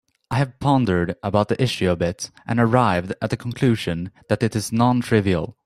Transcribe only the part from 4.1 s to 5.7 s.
that it is non-trivial.